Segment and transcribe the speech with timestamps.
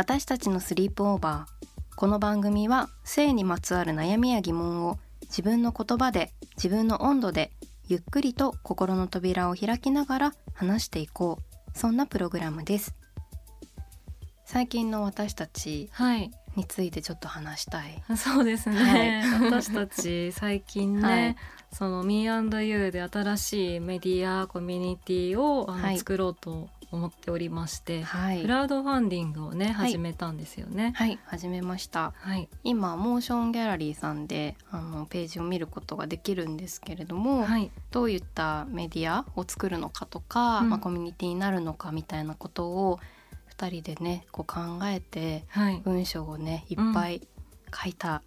[0.00, 1.94] 私たちのスリープオーバー。
[1.94, 7.50] この番組は性にまつわる悩みや疑問を自分の言葉で自分の温度で
[7.86, 11.40] ゆっくりと心の扉を開きながら話していこ
[11.74, 11.78] う。
[11.78, 12.94] そんなプログラムです。
[14.46, 16.30] 最近の私たちはい。
[16.56, 18.02] についてちょっと話したい。
[18.16, 21.36] そうですね、私たち最近ね、はい。
[21.74, 25.98] その Me&You で新しいメディアコミュニティをあの、はい。
[25.98, 28.42] 作ろうと思っておりまして、はい。
[28.42, 29.92] クラウドファンディングをねはい。
[29.92, 30.92] 始めたんですよね。
[30.96, 32.12] はい始めました。
[32.16, 40.70] はい、今モーションギャラリーさんであのページを見ることができるんですけれども、はい、どういったメディアを作るのかとか、うん。
[40.70, 43.00] まあ、コミュニティになるのかみたいなことを
[43.56, 47.26] 2人でねこう考えてはい、文章をねいっぱい
[47.72, 48.22] 書いた、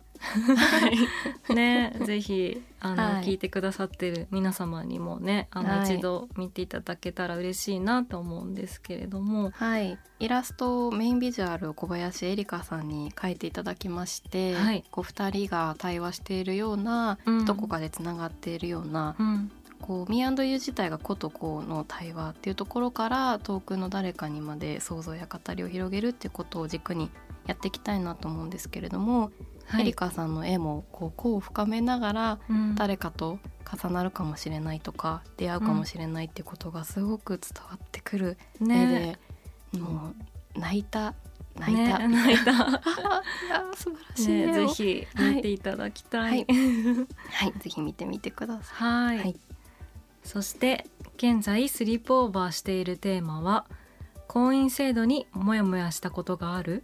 [1.53, 3.23] ね、ぜひあの、はい。
[3.23, 14.83] 聞いてくださってる皆様にもね、あの、はい一度見ていただけたら嬉しいなと思うんですけれども、はい、イラストメインビジュアルを小林恵梨香さんに書いていただきまして、はい。
[14.91, 17.45] こう2人が対話しているような、うん。
[17.45, 19.51] どこかでつながっているような、うん、
[19.83, 27.09] こう Me&You 自体が子と子の対話っていうところから遠くの誰かにまで想像や語りを広げるっていうことを軸に
[27.45, 29.31] やっていきたいなと思うんですけれども、
[29.65, 29.81] はい。
[29.81, 32.75] エリカさんの絵もこう個を深めながらうん。
[32.75, 33.39] 誰かと
[33.81, 39.17] 重なるかもしれないとか出会うかもしれないっていうことがすごく伝わってくる絵ね
[39.73, 40.13] で、も
[40.55, 41.15] う泣いた
[41.55, 42.51] 泣いた、ね、泣いた。
[42.51, 42.79] いや
[43.75, 46.29] 素晴らしい絵ね、をぜひ見ていただきたい。
[46.29, 46.45] はい。
[47.31, 49.39] はいぜひ見てみてくださはい、はい。
[50.23, 50.85] そして
[51.17, 53.65] 現在スリープオーバーしているテーマは
[54.27, 56.83] 婚姻制度にモヤモヤしたことがある？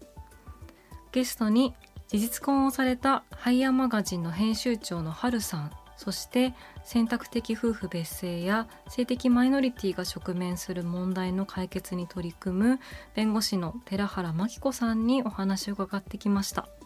[1.12, 1.74] ゲストに
[2.10, 6.54] 事実婚をされたハイヤーマガジンの編集長のハルさんそして
[6.84, 12.80] 選択的夫婦別姓や性的マイノリティが直面する問題の解決に取り組む
[13.16, 16.62] 弁護士の寺原真紀子さんにお話を伺ってきました。
[16.62, 16.80] い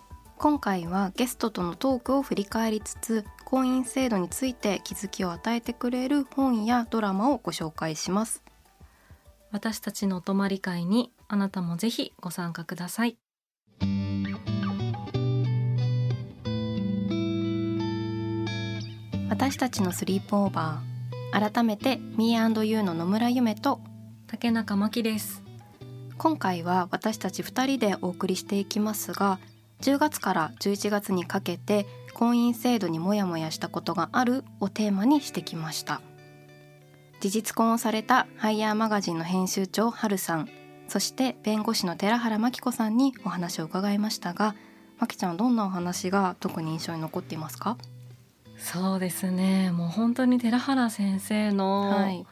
[0.43, 8.43] 今回はゲストとのトークを振り返りつつ婚姻制度について気づきを与えてくれる本やドラマをご紹介します
[9.51, 13.22] 私たちのお泊まり会にあなたもぜひご参加ください
[19.43, 21.51] 私たちのスリープオーバー。
[21.51, 23.81] 改めて Me&You の野村夢と
[24.25, 25.43] 竹中真希です。
[26.17, 29.39] 今回は私たち2人でお送りしていきますが
[29.81, 36.01] 10月から11月にかけて婚姻制度にモヤモヤしたことがあるをテーマにしてきました。
[37.19, 40.47] 事実婚をされたハイヤーマガジンの編集長春さん
[40.87, 44.55] そして弁護士の寺原真紀子さんにお話を伺いましたが
[45.01, 47.77] 真紀ちゃんはどんなお話が特に印象に残っていますか？
[48.57, 49.71] そうですね。
[49.71, 52.25] もう本当に寺原先生はのい。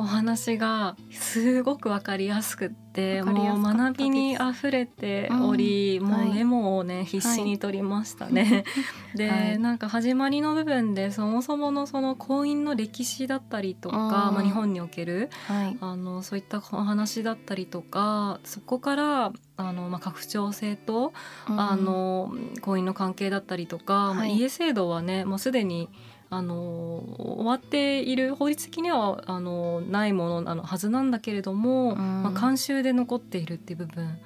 [0.00, 6.30] お話がすごくわかりやすくって、もう学びにあふれており、もうんはい。
[6.30, 8.64] うメモをね必死に取りましたね。
[9.14, 9.58] で、はい。
[9.58, 14.10] なんか始まりの部分でそもそものその婚姻の歴史だったりとか、うん。
[14.10, 15.76] まあ、日本におけるはい。
[15.82, 21.12] あのそういったお話だったりとかそこからあの、まあ、拡張性と、
[21.46, 24.38] あの婚姻の関係だったりとか、まあ、はい。
[24.38, 25.90] 家制度はねもうすでに
[26.32, 32.22] あの終わっている法律的にはあのないものなのはずなんだけれども、うん。
[32.22, 34.16] まあ、慣習で残っているっていう部分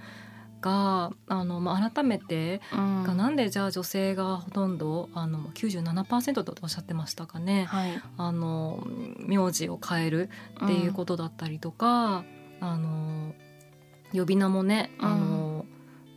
[0.61, 3.05] があの、まあ、改めて、うん。
[3.05, 7.65] がなんでじゃあ女性がほとんどあの97%とおっしゃってましたかね。
[7.65, 8.03] はい。
[8.19, 8.87] あの
[9.19, 10.29] 名字を変える
[10.63, 12.25] っていうことだったりとか、
[12.61, 13.35] あの
[14.13, 15.07] 呼び名もね、うん。
[15.07, 15.67] あの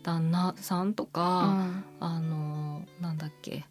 [0.03, 1.85] 旦那さんとうか、ん。
[2.01, 3.63] あのなんだっけ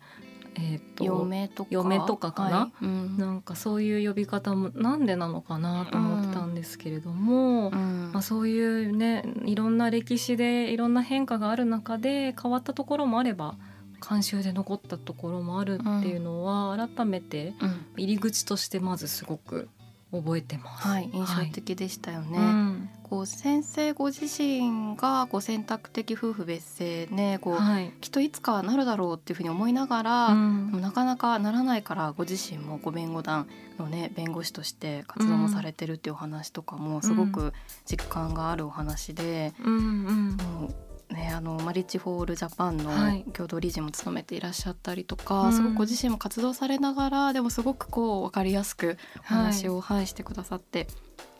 [0.58, 1.68] えー、と嫁とか？
[1.70, 2.56] 嫁とかかな？
[2.58, 2.84] はい。
[2.84, 3.18] うん。
[3.18, 8.10] なんかそういう呼び方もなんでなのかなと思ってたんですけれども、うん。
[8.12, 13.56] まあ、そういうねいろんな歴史でいろんな変化がある中で変わったところもあれば
[14.00, 17.86] 慣習で残ったところもあるっていうのは改めてうん。
[17.98, 19.68] 入り口としてまずすごく
[20.12, 20.86] 覚えてます。
[20.86, 22.38] はい印象的でしたよね。
[22.38, 22.88] うん。
[23.02, 27.92] こう先生ご自身がこう選択的夫婦別姓ねこう、はい。
[28.00, 30.80] きっといつかなるだろうっていうふうに思いながら、うん。
[30.80, 33.48] なかなかならないからご自身もご弁護団
[33.78, 37.52] のね弁護士として活動もされてるっていうお話とかもすごく
[37.84, 40.36] 実感があるお話で、うんうん。
[40.36, 40.74] もう
[41.14, 43.24] ねあのマリッジホールジャパンのはい。
[43.32, 45.52] 共同理事も務めていらっしゃったりとか、うん。
[45.52, 50.86] すごくご自身も活動されながらでもすごくこう分かりやすくお話を、はいしてくださって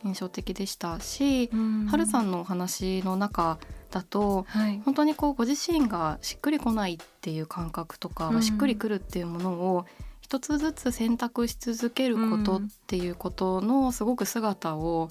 [0.03, 1.85] 印象的でしたし、うん。
[1.87, 3.57] はるさんのお話の中
[3.91, 4.81] だとはい。
[4.85, 8.41] 本当にこうご自身がしっくりこないっていう感覚とか、うん。
[8.41, 9.85] しっくりくるっていうものを
[10.27, 15.09] 一つずつ選択し続けることっていうことのすごく姿を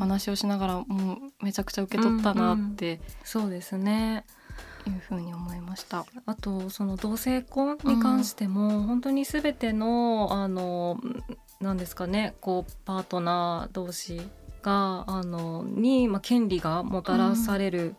[0.00, 4.24] 話をしながらもうめちゃくちゃ受け取ったなってそうですね。
[4.88, 6.04] いうふうに思いました。
[6.26, 10.98] あとその同性婚に関しても、本当に全てのあの
[11.60, 14.20] なんですかねこうパートナー同士
[14.62, 17.94] があのに、まあ、権利がもたらされる、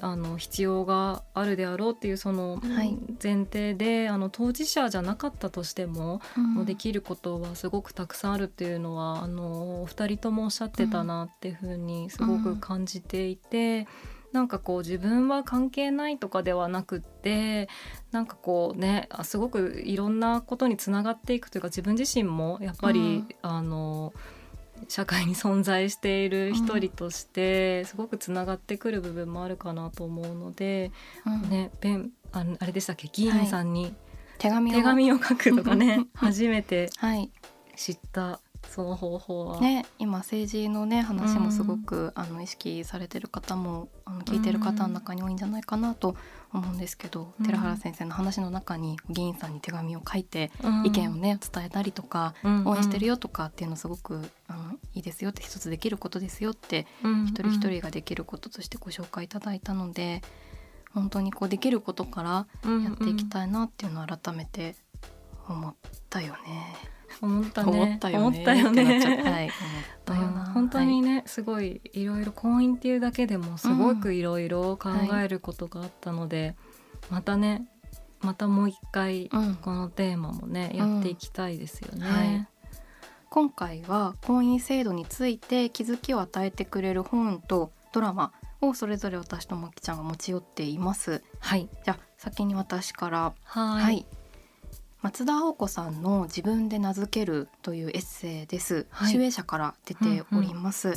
[0.00, 2.98] あの必要があるであろうっていうそのはい。
[3.22, 13.86] 前提で、あの当事者じゃなかったとしても、もうできることはすごくたくさんあるっていうのはあのお二人ともおっしゃってたなっていうふうにすごく感じていて、
[14.32, 17.68] なんかこう自分は関係ないとかではなくって
[18.12, 23.28] なんかこうねあすごくいろんなことにつながっていくというか自分自身もやっぱり、うん。
[23.42, 24.12] あの
[24.88, 30.90] 社会に存在している一人としてすごくつながってくる部分もあるかなと思うので、
[31.26, 31.50] うん。
[31.50, 33.08] ねベンあのあれでしたっけ？
[33.12, 33.94] 議員さんに
[34.38, 37.30] 手紙を手紙を書くとかね初めてはい。
[37.76, 39.60] 知ったその方法は。
[39.60, 46.16] ね、今政治のね話もすごく、あの意識されてる方もあの聞いてる方の中に多いんじゃないかなと
[46.52, 47.46] 思うんですけど、うん。
[47.46, 50.86] 寺原先生の話の中に議員さんに手紙を書いてうん。
[50.86, 60.22] 意見をね伝えたりとか、うん応援してるよとかっていうのすごくあのいいですよって一つできることですよってうん一人一人ができることとしてご紹介いただいたので
[60.94, 64.76] 本当にこうできることからやっていきたいなっていうのを改めて
[65.48, 65.74] 思っ
[66.08, 66.38] たよね。
[66.38, 67.80] 思ったね思ったよね。
[68.18, 68.98] 思ったよね。
[68.98, 69.08] った。
[69.08, 69.50] はい、 思っ
[70.04, 70.46] たよな。
[70.52, 74.90] 本当にね、すごいいろいろ婚姻っていうだけでもすごくいろいろ考
[75.22, 76.56] えることがあったので、
[77.10, 77.66] またね
[78.20, 82.06] またもう一回はい、うん、このテーマもね、やっていきたいですよね。
[82.06, 82.48] はい。
[83.28, 91.22] 今回は婚姻制度について気づきを与えてくれる本とドラマをそれぞれ私とまきちゃんが持ち寄っています。
[91.40, 91.68] はい。
[91.84, 93.32] じゃあ先に私から。
[93.44, 93.82] はい。
[93.82, 94.06] はい、
[95.02, 98.86] 松田青子さんの自分で名付けるというエッセイです。
[98.90, 99.12] はい。
[99.12, 100.94] 集英社から出ております。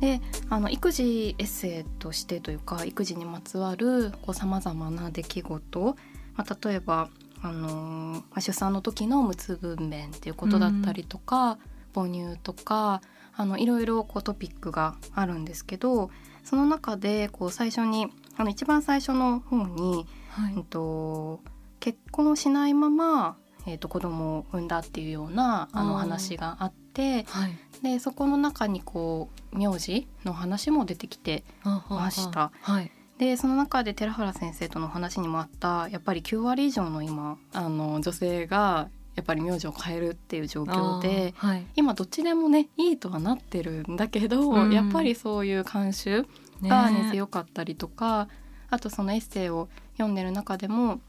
[0.00, 5.96] で、あの育児エッセイとしてというか育児にまつわるこう様々な出来事、
[6.36, 7.10] まあ、例えば
[7.42, 11.58] あのーまあ出産の時の無痛分娩っていうことだったりとか、
[11.94, 13.02] 母乳とか
[13.36, 16.10] あのいろいろこうトピックがあるんですけど、
[16.44, 18.06] その中でこう最初に
[18.36, 20.54] あの一番最初の方にはい。
[20.58, 21.40] えっと、
[21.80, 23.36] 結婚しないまま、
[23.66, 27.56] えっと、子供を産んだっていうようなあの話があってはい。
[27.82, 32.50] でそこの中にこう名字の話も出てきてました。
[32.60, 32.90] はい。
[33.18, 41.66] でその中で寺原先生とのお話にもあったやっぱり9割以上の今あの女性がやっぱり名字を変えるっていう状況ではい。
[41.76, 44.72] 今どっちでもねいいとはなってるんだけど、うん。
[44.72, 46.22] やっぱりそういう慣習
[46.60, 48.28] ねが根強かったりとか、
[48.70, 51.00] あとそのエッセイを読んでる中でも、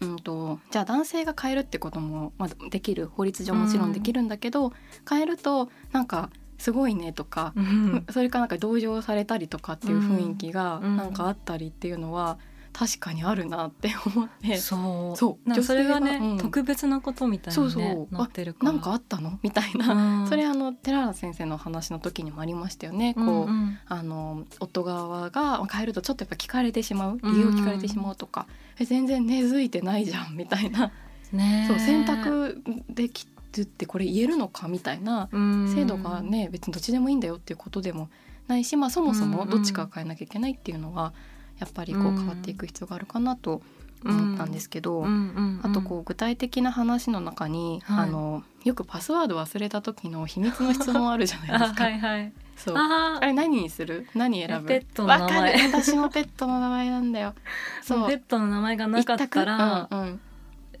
[0.00, 4.72] うん、とじゃあ男性が変えるってこともまずできる法律上もちろんできるんだけど、
[5.08, 8.06] 変えるとなんかすごいねとか、うん。
[8.10, 10.96] それかなんか同情されたりとかっていう雰囲気がうん。
[10.96, 12.38] なんかあったりっていうのは
[12.74, 14.58] 確かにあるなって 思って。
[14.58, 15.16] そう。
[15.16, 15.62] そう。
[15.62, 16.38] それがね、女性がうん。
[16.38, 18.14] 特別なことみたいに、ね、そうそう。
[18.14, 18.72] なってるから。
[18.72, 19.38] なんかあったの？
[19.44, 20.28] みたいな、うん。
[20.28, 23.14] それあの寺原先生の話の時にもありましたよね。
[23.14, 23.48] こう、うん。
[23.48, 27.20] うんあの夫側が変えるとちょっとやっぱ聞かれてしまう。
[27.22, 28.46] 理由を聞かれてしまうとか、
[28.78, 30.34] え全然根付いてないじゃん。
[30.36, 30.90] みたいな、
[31.32, 31.66] ね。
[31.68, 33.26] そう選択でき
[33.56, 34.66] るってこれ言えるのか？
[34.66, 35.28] みたいな。
[35.32, 38.08] 制度がね別にどっちでもいいんだよっていうことでも
[38.48, 41.12] ないし、まあ、そもそもどっちか変えなきゃいけないっていうのは
[41.58, 43.62] やっぱりこううん変わっていく必要があるかなと
[44.04, 45.00] 思ったんですけど。
[45.00, 45.70] うんうんうん。
[45.70, 48.08] あとこう具体的な話の中に、はい。
[48.08, 51.84] あのよくパスワード忘れた時の秘密の質問あるじゃないですあか。
[51.84, 52.32] はいはい。
[52.56, 52.76] そう。
[52.76, 54.06] ああれ何にする？
[54.14, 54.68] 何選ぶ？
[54.68, 55.72] ペットの名前。
[55.72, 57.34] 私もペットの名前なんだよ。
[57.82, 58.08] そう。
[58.08, 60.20] ペットの名前がなかったら、うんうん。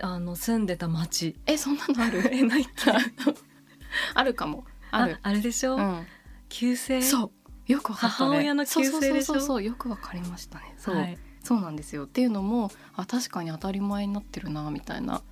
[0.00, 1.36] あの住んでた町。
[1.46, 2.22] えそんなのある？
[2.34, 2.92] えないっけ
[4.14, 4.64] あるかも。
[4.90, 5.18] ある。
[5.22, 6.06] あれでしょ、うん、
[6.48, 7.02] 旧姓？
[7.02, 7.30] そう
[7.66, 10.74] よくね母親のそうそうそうそうよくわかりましたね。
[10.78, 11.18] そう、はい。
[11.42, 12.04] そうなんですよ。
[12.04, 15.22] っていうのもあ確かに当たり前になってるなみたいな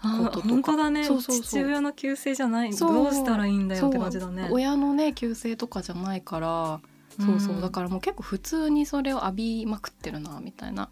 [0.00, 0.48] あこととか。
[0.48, 1.04] 本当だね。
[1.04, 2.70] そうそう父親の旧姓じゃない。
[2.74, 4.48] どうしたらいいんだよって感じだね。
[4.50, 6.80] 親のね旧姓とかじゃないから。
[7.18, 10.88] そうそう、んだからもう結構普通にそれを浴びまくってるなみたいな。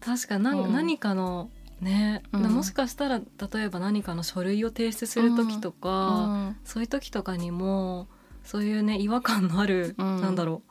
[0.00, 0.72] 確かな、うん。
[0.72, 2.42] 何かのね、うん。
[2.42, 3.24] もしかしたら例
[3.62, 6.56] えば何かの書類を提出する時とか、うん。
[6.64, 8.08] そういう時とかにも
[8.44, 10.20] そういうね違和感のある、うん。
[10.20, 10.62] なんだろ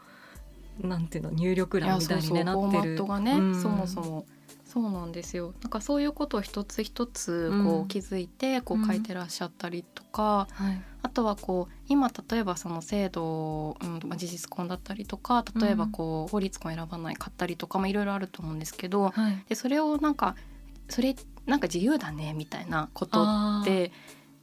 [0.84, 0.88] う。
[0.88, 3.62] なんていうの入力欄みたいに、ね、なってるットがね、うん。
[3.62, 4.26] そもそも
[4.66, 5.54] そうなんですよ。
[5.62, 7.82] なんかそういうことを一つ一つこうん。
[7.82, 10.82] う気づいてこう書いてらっしゃったりとか、はい。
[11.02, 20.36] あとはこう今例えばその制度、うんまあ、事実婚だったりとか例えばこう法律婚選ばないかったりとか、まあ、いろいろあると思うんですけどはい、でそれをなんか
[20.90, 23.24] それなんか自由だねみたいなこと
[23.62, 23.92] って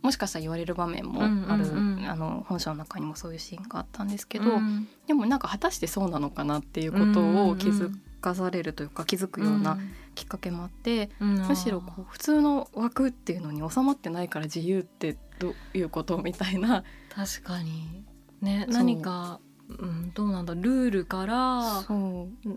[0.07, 2.09] もしかしたら言われる場面もある、うんうんうん。
[2.09, 4.87] あの本書の中にもそういうシーンがあったんですけど、うん。
[5.09, 9.79] でもなんか果たしてそうなのかなっていうことを気づかされるというか気づくような
[10.15, 11.41] きっかけもあって、うん。
[11.41, 16.85] むしろこう普通の枠っていうのに収まってないから自由ってどういうことみたいな。
[17.13, 18.05] 確かに。
[18.41, 21.85] ね何か、うん、どうなんだルールから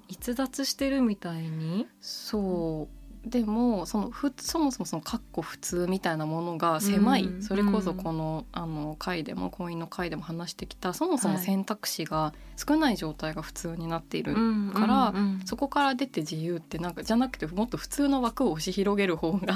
[0.08, 1.88] 逸脱してるみたいに。
[2.00, 7.44] そうでもそのふそもそもその「かっこ普通」みたいなものが狭い、うん。
[7.44, 14.36] それこそこのあの回でも婚姻の回でも話してきたそもそも選択肢が少ない状態が普通になっている、
[14.74, 15.14] から
[15.46, 19.54] そこから出て自由ってなんかじゃなくてもっと普通の枠を押し広げる方が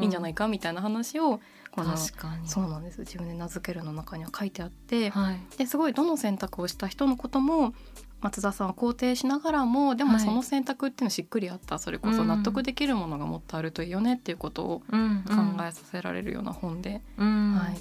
[0.00, 1.40] いいんじゃないいかみたいな話を
[1.70, 2.48] この確かに。
[2.48, 3.00] そうなんです。
[3.00, 5.40] 自分で名付けるの中には書いてあってはい。
[5.58, 7.74] ですごいどの選択をした人のことも
[8.20, 10.20] 松田さんは肯定しながらもでもはい。
[10.20, 11.78] その選択っていうのはしっくりあった。
[11.78, 17.78] それこそ納得できるものがもっとあるといいよねっていうことをうん考えさせられるような本で、うんはい、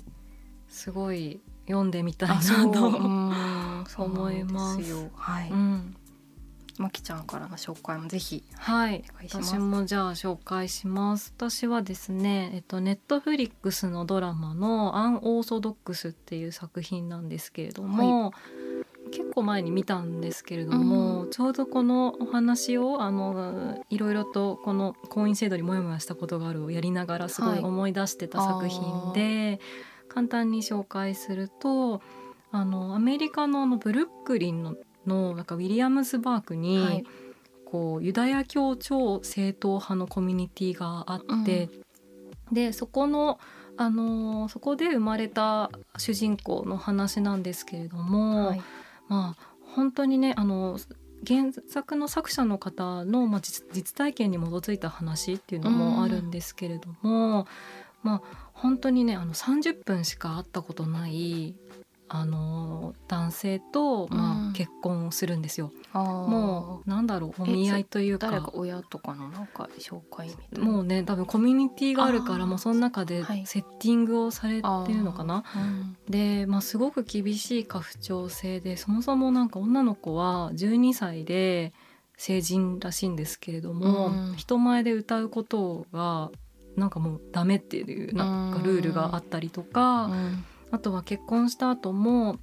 [0.68, 2.36] すごい読んでみたいな
[2.72, 4.82] と、思います。
[4.90, 5.10] よ。
[5.16, 5.96] はい、うん。
[6.80, 8.44] まきちゃんからの紹介もぜひ。
[8.56, 9.04] はい。
[9.22, 11.34] 私もじゃあ紹介します。
[11.36, 18.69] 私はですねえっとネットフリックスのドラマのアンオーソドックスっていう作品なんですけれども、結
[19.34, 29.60] 構前に見たんですけれども、ちょうどこのお話をあのいろいろとこの婚姻制度にモヤモヤしたことがあるをやりながらすごいはい思い出してた作品で、
[30.08, 32.02] 簡単に紹介すると
[32.52, 37.04] あのアメリカのあのブルックリンののなんかウィリアムズバーグに、はい。
[37.72, 41.70] こうユダヤ教超正統派のコミュニティがあって、
[42.52, 43.40] でそこの
[43.78, 48.62] あのそこで生まれた主人公の話なんですけれども、はい
[49.10, 50.80] まあ本当にねあの
[51.28, 57.46] 原作の作者の方の、まあ、実体験に基づいた話っていうのもあるんですけれども、
[58.04, 61.56] まあ本当にねあの30分しか会ったことない
[62.12, 64.50] あの男性と、まうん。
[64.50, 65.72] あ、結婚をするんですよ。
[65.94, 66.28] あー。
[66.28, 68.32] もうなんだろうお見合いというか。
[68.32, 70.66] 誰か親とかのなんか紹介みたいな。
[70.66, 73.46] もうね多分コミュニティがあるからもうその中ではい。
[73.46, 75.44] セッティングをされてるのかな。
[76.10, 81.74] で、まあ、すごく厳しい家父長制でそもそもなんか女の子は12歳で
[82.18, 84.36] 成人らしいんですけれども、うん。
[84.36, 86.32] 人前で歌うことが
[86.76, 92.38] なんかもうダメっていうなんかルールがあったりとか、うんあとは結婚した後も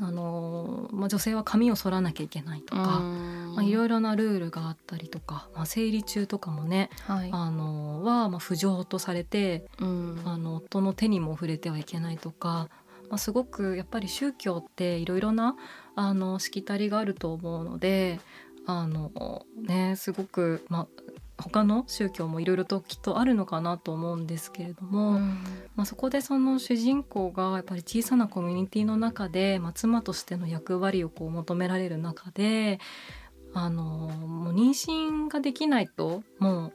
[0.00, 7.30] あのーまあ、女性は髪を剃らなきゃいけないとか、まあ、いろいろなルールがあったりとか、まあ、生理中とかもね、はい。
[7.30, 10.22] あのーはまあ不浄とされてうん。
[10.24, 12.68] あの夫の手にも触れてはいけないとか、
[13.10, 15.56] まあ、すごくやっぱり宗教っていろいろな
[15.94, 18.18] あのしきたりがあると思うので
[18.66, 20.86] あのねすごく、まあ、
[21.42, 25.20] 他の宗教もいろいろときっとあるのかなと思うんですけれども、うん。
[25.76, 32.78] まあ、そこでその主人公がやっぱり小さなコミュニティの中で、まあ、妻としての役割をこう求められる中で
[33.54, 36.72] あのもう妊娠ができないともう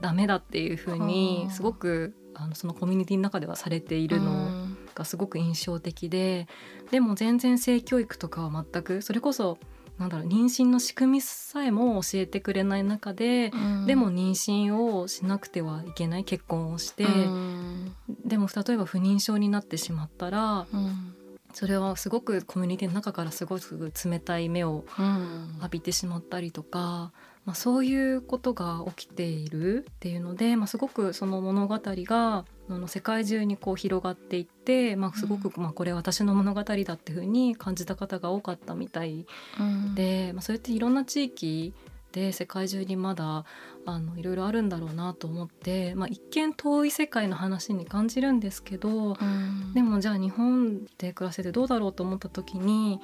[0.00, 4.76] ダメだっていうふうにはあすごくあのそのコミュニティの中ではされているのうん。
[4.94, 6.46] がすごく印象的で
[6.90, 9.58] でも全然性教育とかは全くそれこそ
[10.00, 13.86] なんだろう妊娠の仕組みさえも教えてくれない中で、うん。
[13.86, 17.94] でも妊娠をしなくてはいけない結婚をして、うん。
[18.24, 21.14] でも例えば不妊症になってしまったらうん。
[21.52, 25.56] それはすごくコミュニティの中からすごく冷たい目をうん。
[25.58, 27.12] 浴びてしまったりとか、
[27.46, 32.44] まあ、そういうことが起きているっていうので、まあ、すごくその物語が
[32.86, 39.26] 世界中にこう広がっていって、まあ、すごく、まあ、これは私の物語だっていうふうに感じた方が多かったみたい
[39.58, 39.94] うん。
[39.94, 41.72] で、まあ、それっていろんな地域
[42.10, 43.44] って世界中にまだ
[43.86, 53.00] あのいろいろあるんだろうなと思って、まあ、一見遠い世界の話に感じるんですけど、うん、でもじゃあ日本で暮らせてどうだろうと思った時に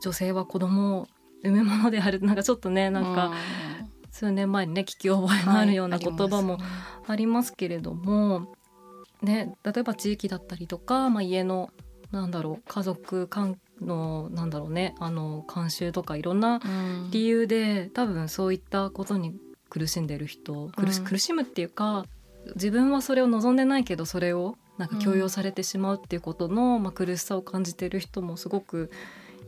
[0.00, 1.08] 女性は子供を
[1.42, 3.32] 産むものであるなんかちょっとねなんか、
[4.14, 6.58] 数年前にね聞き覚えのあるような言葉も
[7.08, 8.54] ありますけれども、
[9.22, 11.70] ね、例えば地域だったりとか、まあ、家の
[12.12, 16.60] なんだろう家族関のなんだろうねあの慣習とかいろんな
[17.10, 19.34] 理由で、うん、多分そういったことに
[19.68, 22.06] 苦しんでる人苦し,、苦しむっていうか
[22.54, 28.92] 自分はそれを望んでないけどそれをなんか強要されてしまうっていうことの、まあ、苦しさを感じてる人もすごく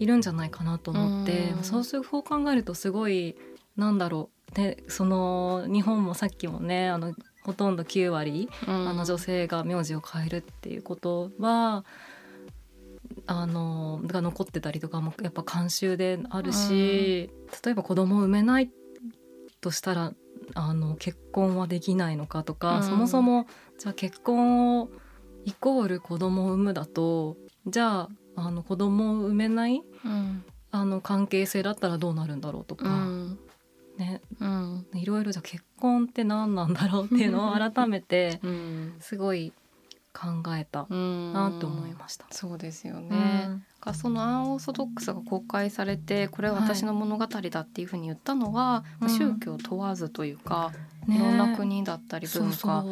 [0.01, 3.37] いるんじゃないかなと思って、うん、そうするう考えるとすごい
[3.77, 4.55] なんだろう。
[4.55, 11.85] でその日本もさっきもねあのほとんど9割、うん、あの女性が名字を変えるっていうことは
[13.27, 18.71] あのが残ってたりとかもやっぱ慣習であるし、うん、例えば子供を産めない
[19.61, 20.13] としたら
[20.55, 23.47] あの結婚はできないのかとか、うん、そもそも
[23.79, 24.91] じゃあ結婚を
[25.45, 33.39] イコール子供を産むだとじゃああの子供を産めない、うん、あの関係性だったらどうなるんだろうとか、うん、
[33.99, 38.41] ね、うん、いろいろじゃあ結婚って何なんだろうっていうのを 改めて
[39.01, 39.53] すごい
[40.13, 42.27] 考えたなって思いました。
[42.31, 43.49] そうですよね、
[43.87, 50.73] うん、そのアンオーソドックスが公開されてこれは私の物語だっていうふうに言ったのは、はい、宗教問わずというか、
[51.07, 52.85] うん、いろんな国だったり文化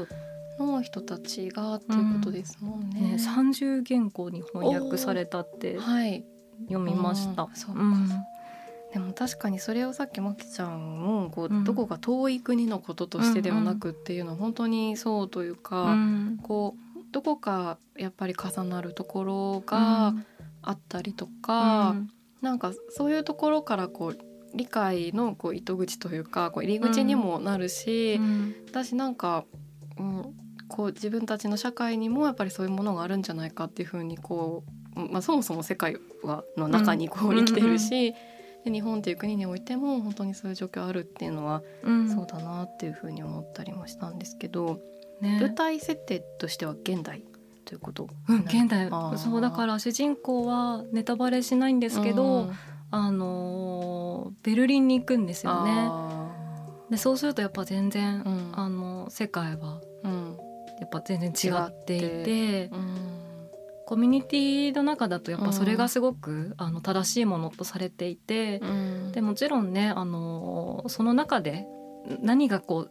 [0.59, 3.01] の人たちがっていうことですもんね。
[3.01, 3.15] うん、ね。
[3.17, 7.49] 30言語に翻訳されたって読みました。
[7.55, 7.81] そうか、
[8.95, 20.15] でも確かにそれをさっきまきちゃんもこう、どこか遠い国のこととしてではなくっていうのは本当にそうというか、うん、こうどこかやっぱり重なるところが
[20.63, 22.11] あったりとか、うん、
[22.41, 24.19] なんかそういうところからこう
[24.55, 29.45] 理解のこう糸口というかこう入り口にもなるし、うん、私なんか、
[29.99, 30.35] うん、
[30.69, 34.63] こう自分たちの社会にもやっぱりそういうものがあるんじゃないかっていうふうにこ
[34.95, 38.15] う、まあ、そもそも世界はの中にこう生きてるし、
[38.65, 41.63] で日本っていう国においても本当にそういう状況あるっていうのは、
[42.15, 44.81] そうだなっていうふうに思ったりもしたんですけど。
[45.21, 47.23] ね、舞台設定としては現代
[47.65, 48.91] ということ、うん、現代。
[49.17, 52.53] そうだから主人公はネタバレしないんですけど、うん、
[52.91, 55.91] あのベルリンに行くんですよね。
[56.91, 59.81] でそうするとやっぱ全然、うん、あの世界は、
[60.81, 62.71] やっぱ全然違っていて。
[63.87, 68.61] コミュニティの中だとやっぱそれがすごく、あの正しいものとされていて、
[69.13, 71.67] でもちろんねあのその中で
[72.21, 72.89] 何がこ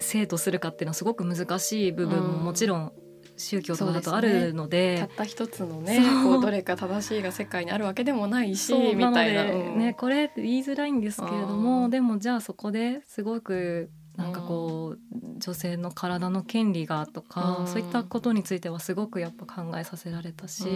[0.00, 2.92] 生とするかっていうのはすごく難しい部分ももちろん
[3.36, 14.98] 宗教とかだとあるので、ね、たった一つのねこうどれか正しいが世界にあるわけでもないしみたいな、うん、ね、これって言いづらいんですけれどもでもじゃあそこですごくなんかこう、
[15.38, 20.68] 女性の体の権利がとか、そういったことについてはすごくやっぱ考えさせられたし、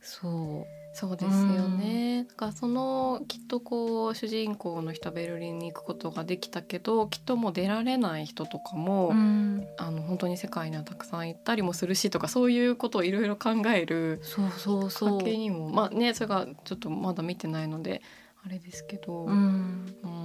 [0.00, 0.78] そう。
[0.94, 2.24] そうですよね。
[2.28, 15.18] だからそのきっとこう主人公の人はベルリンに行くことができたけどきっともう出られない人とかも、うん、あの本当に世界にはたくさん行ったりもするしとかそういうことをいろいろ考えるそうそうそう。
[15.18, 15.70] 家計にも。
[15.70, 18.02] まあねそれがちょっとまだ見てないので
[18.44, 20.17] あれですけど、うん、うん、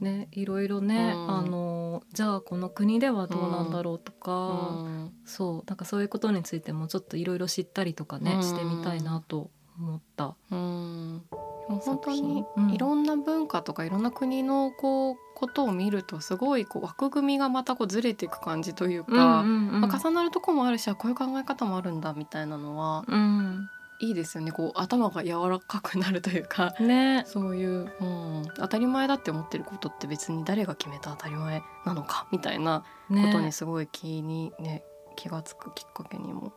[0.00, 10.36] ねいろいろね、うん、あのじゃあこの国ではどうなんだろうとか、うん、そうなんかそういうことについてもちょっといろいろ知ったりとかね、してみたいなと思った。
[10.50, 11.22] うん。
[11.68, 23.68] 本当にいろんな文化とかいろんな国のこうことを見るとすごいこう枠組みがまたこうずれていく感じというか、まあ、重なるとこもあるしこういう考え方もあるんだみたいなのは、うん、
[24.00, 24.52] いいですよね。
[24.52, 34.84] こう頭が柔らかくなるというか、ね、そういう、うん、当たり前だって思ってることって別に誰が決めた当たり前なのかみたいなことにすごい気にね、ね
[35.16, 36.52] 気が付くきっかけにも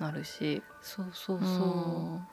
[0.00, 0.62] なるし。
[0.80, 2.26] そうそうそう、うん。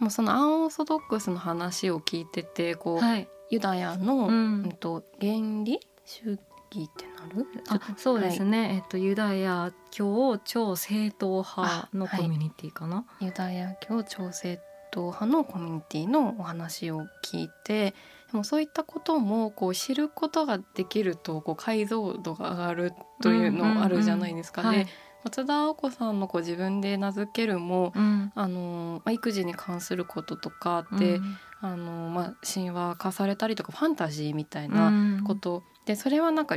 [0.00, 5.78] もうそのアンオーソドックスの話を聞いててこう、はい、ユダヤの、うん、と原理？
[6.04, 6.38] 主
[6.74, 7.46] 義ってなる？
[7.68, 14.60] あそうですね、はい、えっと、ユダヤ教超正統派のコミュニティかな、はい、ユダヤ教超正
[14.92, 17.94] 統派のコミュニティのお話を聞いて
[18.30, 24.88] でもそういったこともこう知ることができるとこう解像度が上がるというのあるじゃないですかね。
[25.24, 36.56] 松田青子さんのこう自分で名付けるも、うん、あのまあ、育児に関することとかって、うん、あのまあ、神話化されたりとかファンタジーみたいなこと、うん、でそれはなんか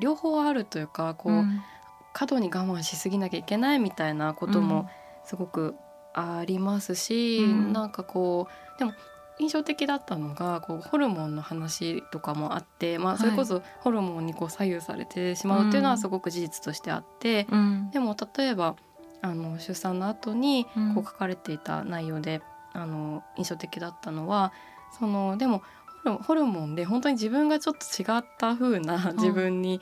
[0.00, 1.44] 両方あるというかこう、
[2.12, 4.88] 過度に我慢しすぎなきゃいけないみたいなことも
[5.24, 5.74] すごく
[6.12, 8.92] ありますし、うん、なんかこうでも
[9.38, 17.90] 印象的だったのがこうホルモンの話とかもあって、まあ、それこそホルモンにこう左右されてしまうっていうのはすごく事実としてあって、うん。
[17.90, 18.76] でも例えば
[19.22, 20.94] あの出産の後にうん。
[20.94, 22.42] こう書かれていた内容で、
[22.72, 24.52] あの印象的だったのは
[24.98, 25.62] そのでも
[26.04, 29.80] ホルモンで本当に自分がちょっと違った風な自分に、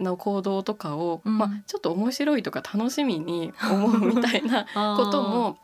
[0.00, 1.38] の行動とかを、うん。
[1.38, 4.64] まあ、ちょっと面白いとか楽しみに 思うみたいな
[4.96, 5.58] ことも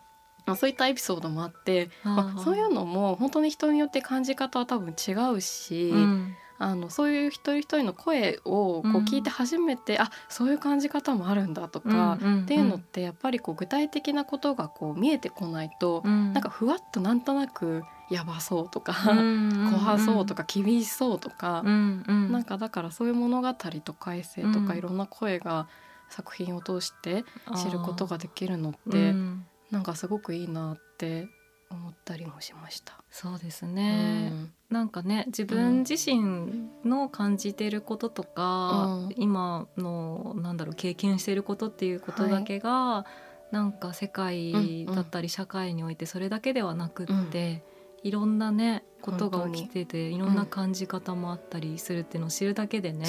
[0.44, 6.34] まあそういったエピソードもあってまあ、そういうのも本当に人によって感じ方は多分違うし、うん。
[6.58, 9.04] あのそういう一人一人の声をこううん。
[9.04, 12.42] 聞いて初めて、あそういう感じ方もあるんだとか、うん。
[12.42, 16.32] っていうのってやっぱりこう具体的なことがこう見えてこないと、うん。
[16.32, 22.32] なんかふわっとなんとなくやばそうとか、うん怖そうとか厳しそうとか、うんうん。
[22.32, 24.78] なんかだからそういう物語とかエッセイとかうん。
[24.78, 25.66] いろんな声が
[26.10, 27.24] 作品を通して
[27.56, 29.46] 知ることができるのって、うん。
[29.70, 31.28] なんかすごくいいなって
[31.70, 32.92] 思ったりもしました。
[33.10, 34.52] そうですうね、ん。
[34.68, 39.14] なんかね自分自身の感じてることとか、うん。
[39.16, 43.06] 今のなんだろう経験してることっていうことだけが、
[43.50, 47.62] なんか世界だったり社会においてそれだけではなくって、
[48.02, 53.06] いろんなねことが起きてていろんな感じ方もあったりするっていうのを知るだけでね、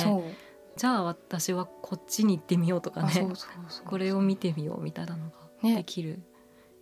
[0.75, 5.75] じゃあ私はこっちに行ってみようとかねあそうそうそうこれを見てみようみたいなのがね。
[5.77, 6.21] できる。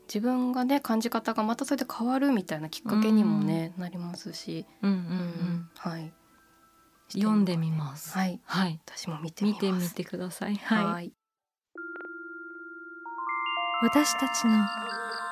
[0.07, 5.07] 自分がね感じ方がまたそれで変わるみたいなきっかけにもね、なりますし、うんうんううん。
[5.07, 6.13] んはい。
[7.13, 8.17] 読んでみます。
[8.17, 8.41] はい。
[8.45, 9.65] はい、私も見てみます。
[9.65, 10.55] 見てみてください。
[10.55, 11.13] はい、はい。
[13.83, 14.65] 私たちの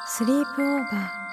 [0.07, 1.28] スリープオーバー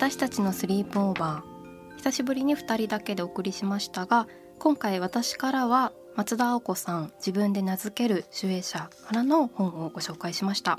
[0.00, 1.96] 私たちのスリープオーバー。
[1.98, 10.78] 久しぶりに2人だけでお送りしましたが今回私からは松田青子さん自分で名付ける守衛者からの本をご紹介しました。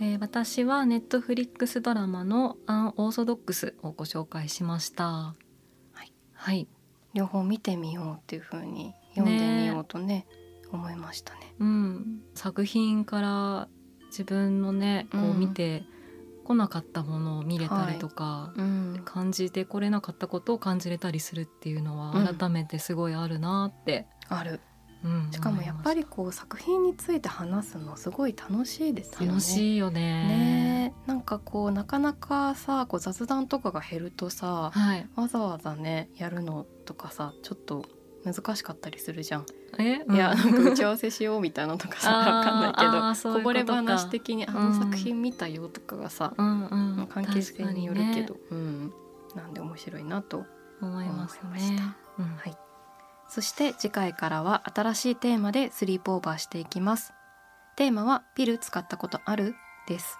[0.00, 5.04] えー私はネットフリックスドラマのアンオーソドックスをご紹介しました。
[5.04, 5.34] は
[6.04, 6.68] い、はい、
[7.14, 10.28] 両方見てみようっていう風に読んでみようとね
[10.70, 11.40] 思いましたね。
[11.58, 13.68] うん、作品から
[14.10, 15.40] 自分のねこううん。
[15.40, 15.82] 見て
[16.52, 19.02] こなかったものを見れたりとか、うん。
[19.06, 22.36] 感じてこれなかったことを感じれたりするっていうのはうん。
[22.36, 24.60] 改めてすごいあるなって、ある。
[25.02, 29.26] うんしかもやっぱり思こう作品について話すのすごい楽しいですよね。
[29.26, 30.00] 楽しいよね。
[30.28, 30.94] ね。
[31.06, 35.08] なんかこうなかなかさこう雑談とかが減るとさはい。
[35.16, 37.84] わざわざねやるのとかさちょっと
[38.24, 39.46] 難しかったりするじゃん、
[39.78, 44.72] え、いやうんなんか打ち合わせしようみたいなのとかさ わかんないけどこぼれ話的にあうん。
[44.72, 48.92] の作品見たよとかがさ、うんうん、まあ関係性によるけど、確うん。
[49.34, 50.44] なんで面白いなと
[50.80, 51.48] 思いました。
[51.48, 51.94] ね。
[52.18, 52.36] うん。
[52.36, 52.56] はい。
[53.28, 57.12] そして次回からは新しいテーマでスリープオーバーしていきます。
[57.76, 59.54] テーマはピル使ったことある？
[59.88, 60.18] です。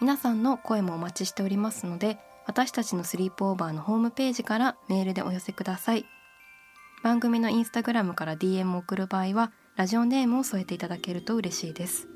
[0.00, 6.06] 皆さんの声もお待ちしておりますので私たちのスリープオーバーのホームページからメールでお寄せください
[7.02, 12.08] 番組のインスタグラムから DM を送る場合はラジオネームを添えていただけると嬉しいです。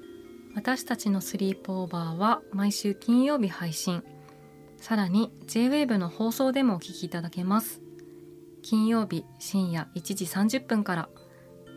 [0.55, 4.05] 私たちのスリープオーバーは毎週金曜日配信。
[4.77, 7.81] さらに JWAVE の放送でもお聞きいただけます。
[8.62, 11.09] 金曜日深夜1時30分から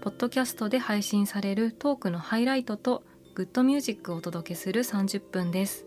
[0.02, 3.04] ポッドキャストで配信されるトークのハイライトと
[3.36, 5.86] グッドミュージックをお届けする30分です。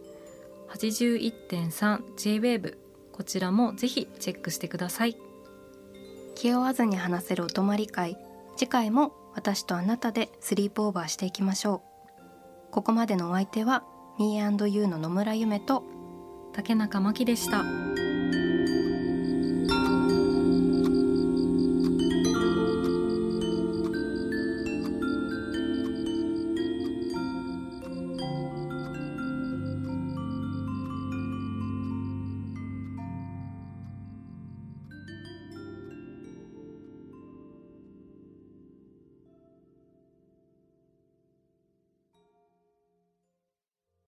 [0.71, 2.77] 81.3JWAVE
[3.13, 5.30] こちらもぜひチェックしてください。
[6.41, 8.17] 気負わずに話せるお泊まり会。
[8.57, 11.83] 次回も私とあなたでスリープオーバーしていきましょ
[12.71, 12.73] う。
[12.73, 13.85] ここまでのお相手は
[14.19, 15.85] Me&You の野村夢と
[16.55, 17.63] 竹中真希でした。